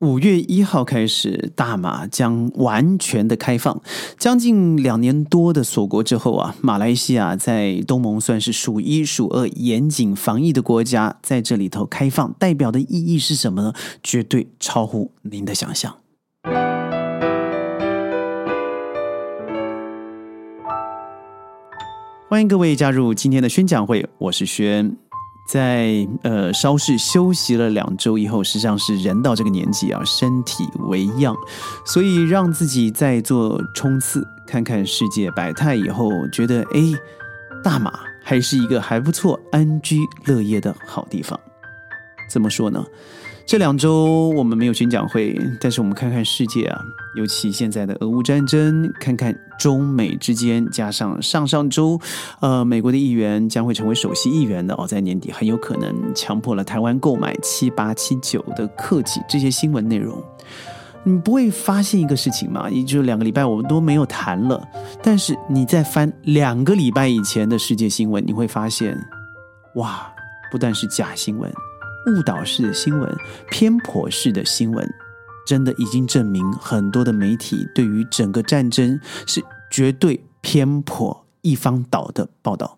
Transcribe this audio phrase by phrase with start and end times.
[0.00, 3.82] 五月一号开始，大马将完全的开放。
[4.16, 13.74] 将近两年多的锁国之后啊，马来西亚在东盟算是数一数二严谨防疫的国家，在这里头开放，代表的意义是什么呢？
[14.02, 15.94] 绝对超乎您的想象。
[22.30, 24.96] 欢迎各位加入今天的宣讲会，我是轩。
[25.50, 31.34] 在呃，稍事休息了两周以后，实际上是人到这个年纪啊，身体为恙，
[31.84, 36.80] 所以让自己再做冲刺，看看世界百态以后，觉得哎，
[37.64, 41.36] 大马还是一个还不错、安居乐业的好地方。
[42.30, 42.86] 怎么说呢？
[43.46, 46.80] 这两周我们没有宣讲会，但是我们看看世界啊，
[47.16, 51.98] 尤其现在的俄乌战争，看看中美之间，加上上上周，
[52.40, 60.22] 呃，美国的议员将会成为首席议员的哦，在年底很有可能强迫了台湾购买七八七九的客机，这些新闻内容，
[61.02, 62.70] 你不会发现一个事情吗？
[62.70, 64.62] 也就两个礼拜我们都没有谈了，
[65.02, 68.96] 但是你在翻两个礼拜以前的世界新闻，你会发现，
[69.74, 70.08] 哇，
[70.52, 71.50] 不但是假新闻。
[72.10, 73.16] 误导式的新闻、
[73.50, 74.86] 偏颇式的新闻，
[75.46, 82.76] 真的已经证明很多的媒体对于整个战争是绝对偏颇一方倒的报道。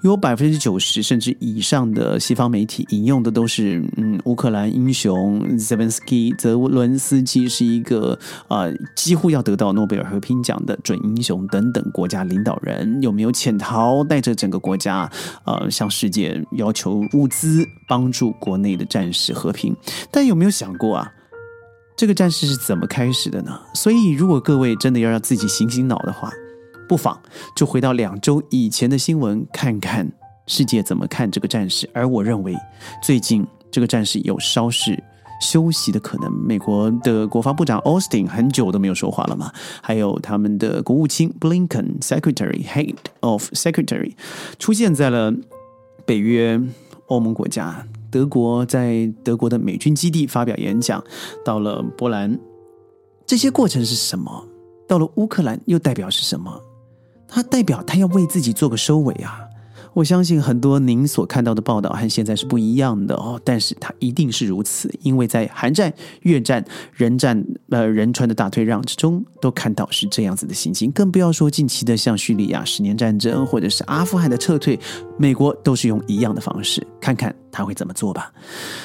[0.00, 8.64] 有百分之九十甚至以上的西方媒体引用的都是嗯，乌克兰英雄 Zelensky 泽伦斯基是一个啊，
[8.96, 15.10] 几乎要得到诺贝尔和平奖的准英雄等等国家领导人有没有潜逃，带着整个国家
[15.44, 19.76] 呃向世界要求物资帮助国内的战士和平？
[20.10, 21.12] 但有没有想过啊，
[21.98, 23.60] 这个战事是怎么开始的呢？
[23.74, 26.32] 所以如果各位真的要让自己醒醒脑的话。
[26.90, 27.16] 不妨
[27.54, 30.10] 就回到两周以前的新闻，看看
[30.48, 31.88] 世界怎么看这个战事。
[31.94, 32.52] 而我认为，
[33.00, 35.00] 最近这个战事有稍事
[35.40, 36.28] 休息的可能。
[36.32, 44.16] 美国的国防部长 Austin 很久都没有说话了嘛，还有他们的国务卿 Blinken Secretary Head of Secretary
[44.58, 45.32] 出现在了
[46.04, 46.60] 北约
[47.06, 51.04] 欧盟国家，德国在德国的美军基地发表演讲，
[51.44, 52.36] 到了波兰，
[53.24, 54.48] 这些过程是什么？
[54.88, 56.60] 到了乌克兰又代表是什么？
[57.30, 59.46] 他代表他要为自己做个收尾啊！
[59.92, 65.92] 我相信很多您所看到的报道和现在是不一样的哦，但是他一定是如此，因为在韩战、
[66.22, 70.92] 越战、人战、呃仁川的大退让之中，都看到是这样子的心情。
[70.92, 74.78] 更不要说近期的像叙利亚十年战争，或者是阿富汗的撤退，
[75.18, 78.32] 美国都是用一样的方式，看看他会怎么做吧。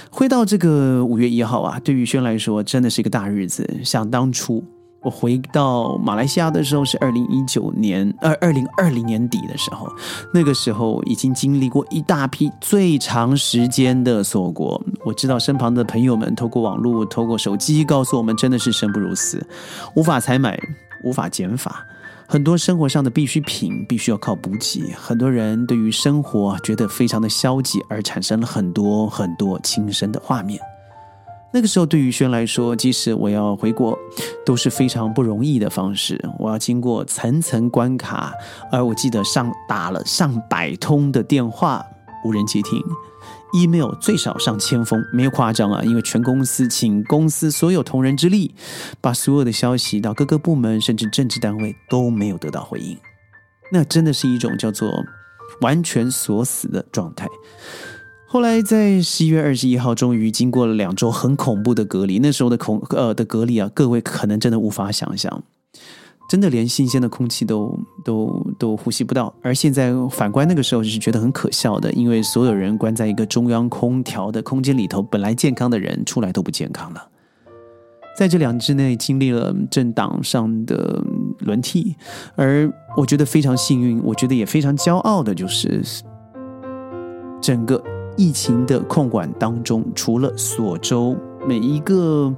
[0.09, 4.63] 回到这个五月一号啊，对于轩来说真的是一个大日子，想当初。
[5.05, 9.88] 我回到马来西亚的时候是二零一九年，二二零二零年底的时候，
[10.33, 14.81] 那个时候已经经历过一大批最长时间的锁国。
[15.05, 19.45] 我知道身旁的朋友们透过网络、透过手机告诉我们，真的是生不如死，
[19.95, 20.59] 无法采买，
[21.03, 21.85] 无法减法，
[22.27, 24.91] 很多生活上的必需品必须要靠补给。
[24.97, 30.59] 很多人对于生活觉得非常的消极，而产生了很多很多轻生的画面。
[31.55, 33.97] 那个时候，对于轩来说，即使我要回国，
[34.45, 36.21] 都是非常不容易的方式。
[36.38, 38.33] 我要经过层层关卡，
[38.69, 41.81] 而我记得上打了上百通的电话，
[42.25, 42.77] 无人接听
[43.53, 45.81] ；email 最少上千封，没有夸张啊！
[45.85, 48.53] 因为全公司请公司所有同仁之力，
[48.99, 52.97] 把所有的消息到各个部门，甚至政治单位都没有得到回应。
[53.72, 54.91] 那真的是一种叫做
[55.61, 57.29] 完全锁死的状态。
[58.35, 62.19] 后来在十一月二十一号，终于经过了两周很恐怖的隔离。
[62.19, 65.41] 那时候的恐呃的隔离啊，各位可能真的无法想象，
[66.29, 69.34] 真的连新鲜的空气都都都呼吸不到。
[69.41, 77.07] 而现在反观那个时候，是觉得很可笑的，因为所有人关在一个中央空调的空间里头，本来健康的人出来都不健康了。
[78.17, 81.02] 在这两之内，经历了政党上的
[81.40, 81.96] 轮替，
[82.35, 85.81] 而我觉得非常幸运，我觉得也非常骄傲的，就是
[87.41, 87.81] 整个。
[88.17, 91.15] 疫情的控管当中，除了所州
[91.47, 92.33] 每一个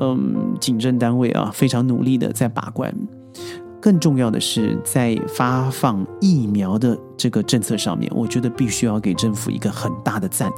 [0.00, 2.94] 嗯警政单位啊非常努力的在把关，
[3.80, 10.50] 更重要的是在发放疫苗的这个政策上面，我觉得必须要给政府一个很大的赞，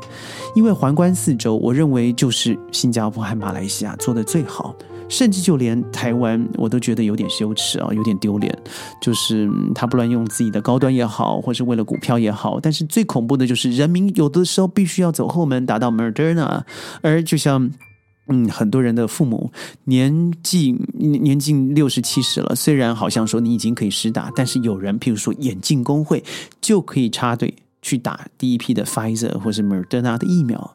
[0.55, 4.75] 因为环观四周，我认为就是新加坡和马来西亚做的最好。
[5.09, 8.57] 甚至就连台湾，我都觉得有点羞耻啊，有点丢脸。
[9.01, 16.63] 就是他不乱用自己的高端也好，或是为了股票也好，但是最恐怖的就是人民有的时候必须要走后门打到 Moderna，
[17.03, 17.71] 而就像
[18.29, 19.53] 嗯很多人的父母
[19.85, 26.25] 年纪年近六十七十了，虽然好像说你已经可以施打，但是有人譬如说眼镜工会
[26.61, 30.75] 就可以插队去打第一批的 Pfizer 或是 Moderna 的疫苗。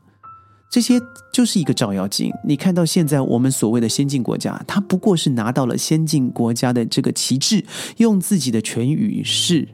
[0.69, 1.01] 这些
[1.33, 2.31] 就是一个照妖镜。
[2.45, 7.66] 你看到现在我们所谓的先进国家，它不过是拿到了先进国家的这个旗帜，
[7.98, 9.68] 用自己的权与势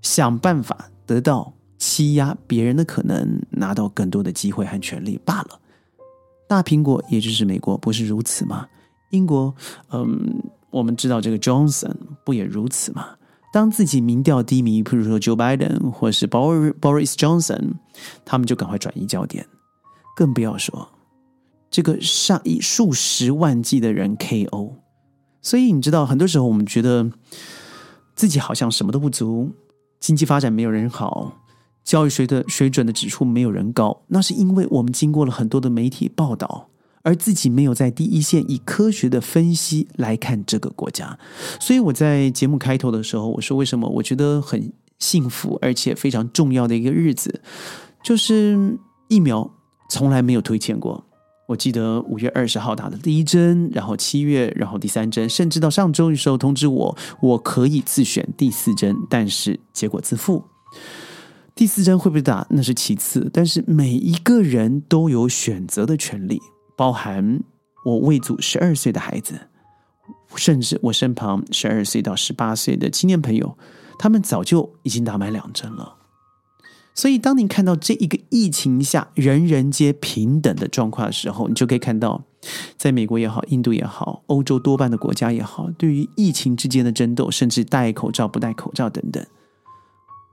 [0.00, 5.60] 想办法得到欺压别人的可能，拿到更多的机会和权利罢了。
[6.48, 8.66] 大苹果也就是美国不是如此吗？
[9.10, 9.54] 英国，
[9.92, 11.94] 嗯，我们知道这个 Johnson
[12.24, 13.06] 不也如此吗？
[13.52, 17.74] 当自己民调低迷，譬如说 Joe Biden 或是 Boris Johnson，
[18.24, 19.46] 他们就赶快转移焦点。
[20.14, 20.90] 更不要说
[21.70, 24.74] 这个上亿数十万计的人 KO，
[25.40, 27.10] 所以你知道，很多时候我们觉得
[28.14, 29.52] 自己好像什么都不足，
[29.98, 31.38] 经济发展没有人好，
[31.82, 36.68] 教育水的水准的指数没有人高，那是因为我们经过了很多的媒体报道，
[37.00, 41.18] 而自己没有在第一线以科学的分析来看这个国家。
[41.58, 47.40] 所以我在节目开头的时候，我说为什么我觉得很幸福，而且非常重要的一个日子，
[48.04, 48.78] 就是
[49.08, 49.50] 疫苗。
[49.92, 51.04] 从来没有推荐过。
[51.46, 60.42] 我记得五月二十号打的第一针，然后七月，然后第三针，甚至到上周的时候通知我，我可以自选第四针，但是结果自负。
[61.54, 66.40] 第四针会不会打那是其次，但是每一个人都有选择的权利，
[66.74, 67.42] 包含
[67.84, 69.48] 我未足十二岁的孩子，
[70.36, 73.58] 甚至我身旁十二岁到十八岁的青年朋友，
[73.98, 75.96] 他们早就已经打满两针了。
[76.94, 82.22] 所以，当你看到这一个疫情下人人皆平等的状况的时候，你就可以看到，
[82.76, 89.24] 在美国也好，印度也好，欧洲多半的国家也好，对于疫情之间的争斗，甚至戴口罩不戴口罩等等。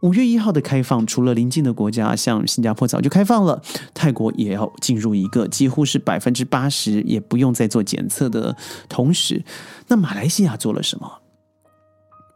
[0.01, 3.61] 五月一号的开放，除了邻近的国家，像新加坡早就开放了，
[3.94, 8.56] 泰国也要进入一个几乎是百分之八十也不用再做检测的
[8.89, 9.44] 同时，
[9.88, 11.19] 那马来西亚做了什么？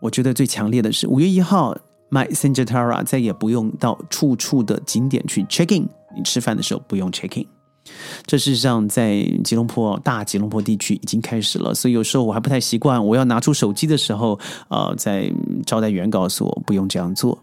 [0.03, 1.77] 我觉得最强烈的是五月一号。
[2.13, 7.47] My singitara 再也不用到处处的景点去 check in，你吃饭的时候不用 check in。
[8.27, 15.33] 这事实上在吉隆坡大吉隆坡地区已经开始了，所以有时候我还不太习惯，我要拿出手机的时候，呃，在
[15.65, 17.39] 招待员告诉我不用这样做。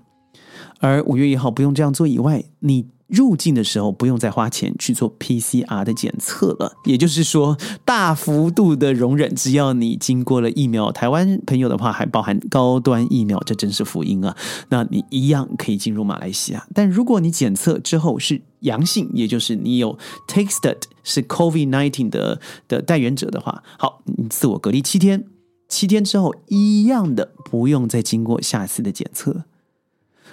[0.79, 2.87] 而五月一号不用这样做以外，你。
[3.11, 14.37] 入境的时候不用再花钱去做 PCR 的检测了，也就是说大幅度的容忍，只要你经过了疫苗，台湾朋友的话还包含高端疫苗，这真是福音啊！
[14.69, 16.67] 那你一样可以进入马来西亚。
[16.75, 19.99] 但如果你检测之后是阳性，也就是你有
[20.29, 25.25] tested 是 COVID nineteen 的的带源者的话，好，你自我隔离七天，
[25.69, 29.45] 七天之后一样的不用再经过下次的检测。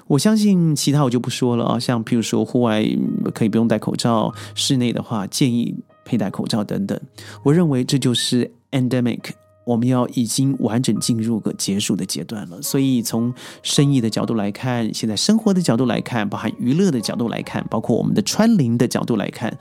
[0.05, 2.85] 我相信其他我就不说了啊，像譬如说户外
[3.33, 6.99] 可以不用戴口罩，室内的话建议佩戴口罩等等。
[7.43, 9.31] 我认为这就是 endemic，
[9.65, 12.61] 我们要已经完整进入个结束的阶段了。
[12.61, 13.33] 所以从
[13.63, 19.57] 生意的角度来看，现在生活的角度来看，包含娱乐的角度来看，包括我们的穿林的角度来看，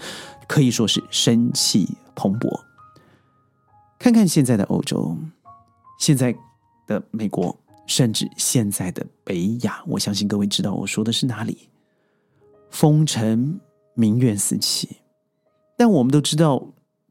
[0.47, 2.61] 可以说是生气蓬勃。
[3.99, 5.17] 看看现在的欧洲，
[5.99, 6.37] 现在
[6.87, 7.59] 的美国。
[7.87, 11.69] 甚至现在的北亚，我相信各位知道我说的是哪里。
[12.71, 13.59] 风尘，
[13.95, 14.89] 民怨四起，
[15.77, 16.67] 但我们都知道，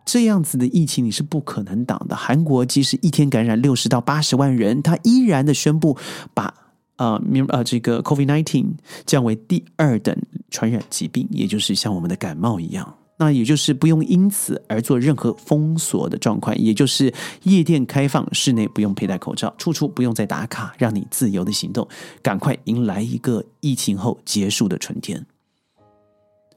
[0.06, 2.16] 这样子的疫情你是不可能挡的。
[2.16, 5.98] 韩国即使一天感染六十到八十万人，他依然的宣布
[6.34, 6.54] 把
[6.98, 8.74] 啊，明呃这个 COVID nineteen
[9.06, 10.16] 降为第二等
[10.52, 12.96] 传染疾病，也就是像我们的感冒一样。
[13.18, 17.14] 那也就是不用因此而做任何封锁的状况，也就是
[17.44, 21.88] 夜店开放，室内不用佩戴口罩，处处不用再打卡，让你自由的行动，
[22.22, 25.26] 赶快迎来一个疫情后结束的春天。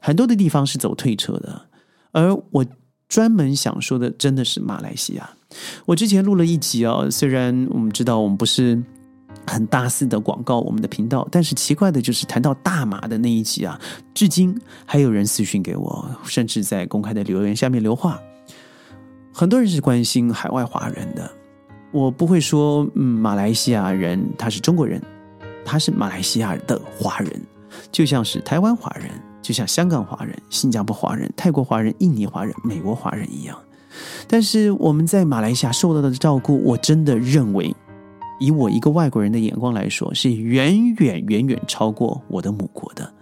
[0.01, 1.67] 很多的地方是走退车的，
[2.11, 2.65] 而我
[3.07, 5.29] 专门想说的，真的是马来西亚。
[5.85, 8.83] 我之前录了一集哦，虽然我们知道我们不是。
[9.47, 13.79] 很大肆的广告我们的频道，但是奇怪的就是谈到大马的那一集啊，
[14.13, 14.55] 至今
[14.85, 18.19] 还有人私信给我，甚至在公开的留言下面留话。
[19.33, 21.31] 很多人是关心海外华人的，
[21.91, 25.01] 我不会说，嗯，马来西亚人他是中国人，
[25.65, 27.41] 他是马来西亚的华人，
[27.91, 29.09] 就像是台湾华人，
[29.41, 33.57] 就像香港华人、新加坡华人、泰国华人、印尼华人、美国华人一样。
[34.27, 37.75] 但是我们在马来西亚受到的照顾，我真的认为。
[38.39, 43.13] 以我一个外国人的眼光来说，是远远远远超过我的母国的。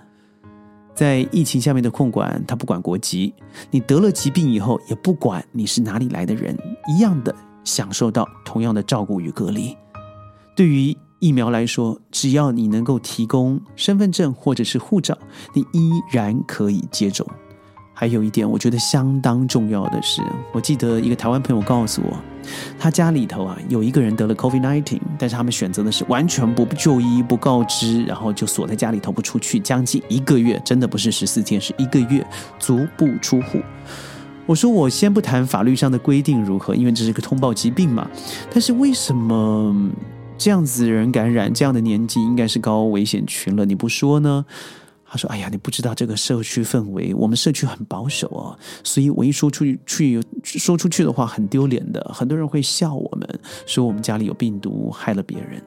[0.93, 3.33] 在疫情下面的控管，他不管国籍，
[3.69, 6.57] 你得了疾病以后，也不管你是哪里来的人，
[6.87, 9.75] 一样的享受到同样的照顾与隔离。
[10.55, 15.17] 对于疫苗来说，只要你能够提供身份证或者是护照，
[15.53, 17.27] 你依然可以接种。
[17.99, 22.15] 还有一点，我觉得相当重要的是，我记得一个台湾朋友告诉我，
[22.77, 32.23] 他家里头啊有一个人得了 COVID-19，但是他们选择的是完全不就医、不告知，然后就锁在家里头不出去，将近一个月，真的不是十四天，是一个月，
[32.59, 33.59] 足不出户。
[34.45, 38.07] 我说我先不谈法律上的规定如何，因为这是个通报疾病嘛。
[38.51, 39.75] 但是为什么
[40.37, 44.45] 这样子人感染，这样的年纪应该是高危险群了，你不说呢？
[45.09, 55.61] 他说：“哎呀，你不知道这个社区氛围，我们社区很保守哦，所以我一说出去，去说出去的话很丢脸的，很多人会笑我们，说我们家里有病毒，害了别人。”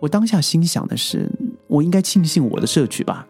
[0.00, 1.30] 我当下心想的是，
[1.66, 3.26] 我应该庆幸我的社区吧。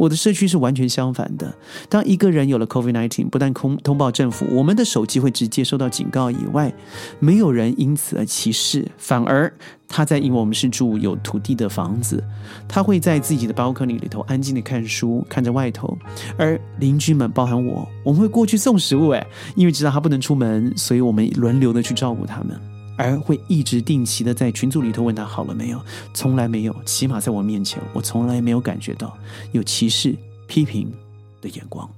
[0.00, 1.54] 我的社区是完全相反的。
[1.90, 6.72] 当一个人有了 COVID-19，不但通通报政府，我们的手机会直接收到警告以外，
[7.18, 9.52] 没有人因此而歧视，反而
[9.86, 12.24] 他在因为我们是住有土地的房子，
[12.66, 15.94] 他会在自己的 balcony 里头安静的看书，看着外头，
[16.38, 22.58] 而邻居们，包含我，我们会过去送食物，哎，因为知道他不能出门，所以我们轮流的去照顾他们。
[23.02, 29.16] 而会一直定期的在群组里头问他好了没有，从来没有，起码在我面前，我从来没有感觉到
[29.52, 30.14] 有歧视、
[30.46, 30.92] 批评
[31.40, 31.88] 的眼光。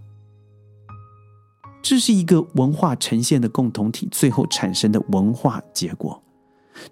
[1.83, 6.23] 这是一个文化呈现的共同体，最后产生的文化结果。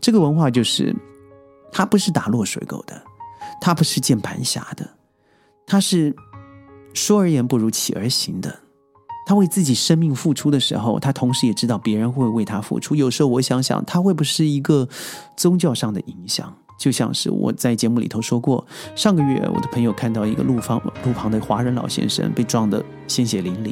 [0.00, 0.94] 这个文化就是，
[1.70, 3.00] 它不是打落水狗的，
[3.60, 4.90] 它不是键盘侠的，
[5.64, 6.14] 它是
[6.92, 8.58] 说而言不如起而行的。
[9.26, 12.94] 他为自己生命付出的时候，他同时也知道别人会为他付出。
[12.94, 14.88] 有时候我想想，他会不会是一个
[15.36, 16.52] 宗教上的影响？
[16.78, 23.70] 就像是我在节目里头说过，上个月我的朋友看到一个路方路旁的华人老先生被撞得鲜血淋漓，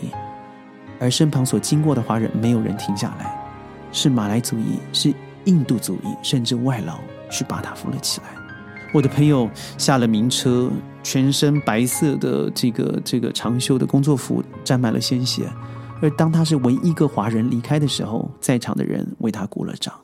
[1.00, 3.34] 而身旁所经过的华人没有人停下来，
[3.92, 5.14] 是马来族裔，是
[5.46, 6.98] 印度族裔，甚至外劳
[7.30, 8.26] 去把他扶了起来。
[8.92, 10.70] 我的朋友下了名车，
[11.10, 15.50] 全身白色的这个这个长袖的工作服沾满了鲜血，
[16.02, 19.94] 而当他是唯一一个华人离开的时候，在场的人为他鼓了掌。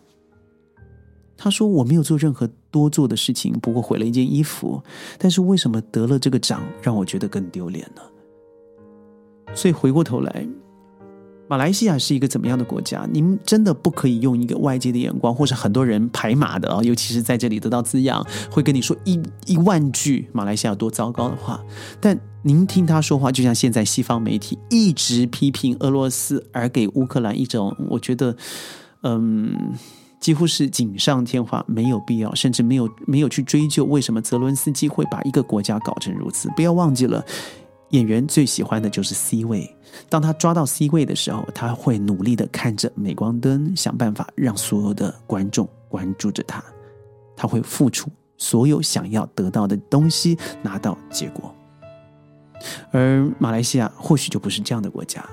[1.36, 4.82] 他说：“我没有做任何多做的事情，不过毁了一件衣服，
[5.18, 8.00] 但是为什么得了这个奖，让我觉得更丢脸呢？”
[9.54, 10.46] 所以回过头来。
[11.46, 13.06] 马来西亚是一个怎么样的国家？
[13.12, 21.62] 您真的不可以用一个外界的眼光，或是很多人排马的啊，尤其是在这里得到滋养，会跟你说一一万句马来西亚多糟糕的话。
[22.00, 28.34] 但您听他说话，就像现在西方媒体一直批评俄罗斯，而给乌克兰一种我觉得，
[29.02, 29.74] 嗯，
[30.18, 36.50] 几乎是锦上添花，没有必要，甚至没有没有去追究为什么泽伦斯基会把一个国家搞成如此。
[36.56, 37.22] 不要忘记了。
[37.94, 39.72] 演员最喜欢的就是 C 位，
[40.08, 46.62] 当他抓到 C 位的时候，他会努力的看着镁光灯，想办法让所有的观众关注着他。
[47.36, 51.54] 他会付出所有想要得到的东西，拿到结果。
[52.90, 55.24] 而马来西亚或许就不是这样的国家，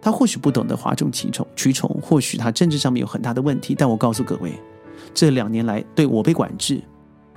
[0.00, 3.74] 他或许不懂得哗众取宠，取宠，或许他政治上面有很大的问题。
[3.76, 4.52] 但我告诉各位，
[5.12, 6.80] 这两年来对我被管制，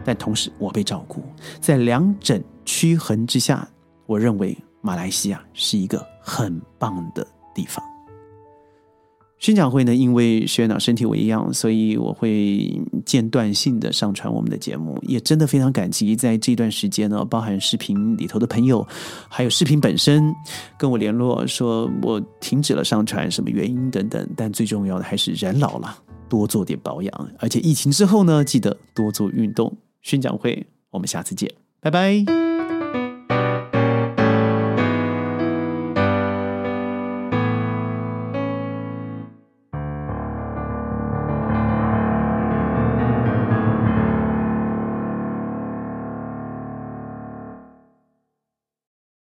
[0.06, 1.24] 但同时我被照顾，
[1.60, 3.68] 在两者趋衡之下，
[4.06, 4.56] 我认为。
[4.82, 7.84] 马来西亚是一个很棒的地方。
[9.40, 14.98] 宣讲会呢，因为学长身体为恙，所以我会间断性的上传我们的节目。
[15.04, 18.86] 也真的非常感激，在这段时间呢，包含视频里头的朋友，
[19.30, 20.34] 还有视频本身
[20.76, 24.28] 跟我联络，说我停止了上传，什么原因等等。
[24.36, 25.96] 但最重要的还是人老了，
[26.28, 27.30] 多做点保养。
[27.38, 29.72] 而且疫情之后呢，记得多做运动。
[30.02, 31.48] 宣讲会，我们下次见，
[31.80, 32.47] 拜拜。